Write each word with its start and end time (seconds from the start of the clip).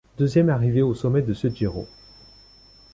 Deuxième 0.17 0.49
arrivée 0.49 0.81
au 0.81 0.95
sommet 0.95 1.21
de 1.21 1.31
ce 1.35 1.47
Giro. 1.47 1.85